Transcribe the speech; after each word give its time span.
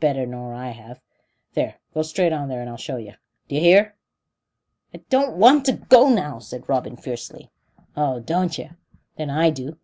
Better 0.00 0.24
nor 0.24 0.54
I 0.54 0.70
have. 0.70 1.02
There, 1.52 1.74
go 1.92 2.00
straight 2.00 2.32
on 2.32 2.48
there, 2.48 2.62
and 2.62 2.70
I'll 2.70 2.78
show 2.78 2.96
yer. 2.96 3.16
D'yer 3.48 3.60
hear?" 3.60 3.96
"I 4.94 5.02
don't 5.10 5.36
want 5.36 5.66
to 5.66 5.72
go 5.72 6.08
now," 6.08 6.38
said 6.38 6.70
Robin 6.70 6.96
fiercely. 6.96 7.50
"Oh, 7.94 8.18
don't 8.20 8.56
yer? 8.56 8.78
Then 9.16 9.28
I 9.28 9.50
do. 9.50 9.76